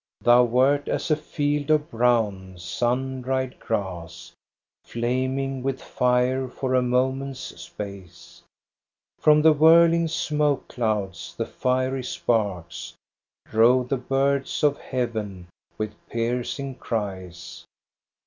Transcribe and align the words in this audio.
Thou 0.21 0.45
wert 0.45 0.87
as 0.87 1.11
a 1.11 1.15
field 1.15 1.69
of 1.69 1.91
brown, 1.91 2.57
sun 2.57 3.21
dried 3.21 3.59
grass 3.59 4.31
Flaming 4.83 5.61
with 5.61 5.79
fire 5.79 6.47
for 6.49 6.73
a 6.73 6.81
moment's 6.81 7.61
space; 7.61 8.41
From 9.19 9.43
the 9.43 9.53
whirling 9.53 10.07
smoke 10.07 10.67
clouds 10.69 11.35
the 11.35 11.45
fiery 11.45 12.03
sparks 12.03 12.95
Drove 13.45 13.89
the 13.89 13.97
birds 13.97 14.63
of 14.63 14.79
heaven 14.79 15.45
with 15.77 15.93
piercing 16.09 16.73
cries. 16.77 17.63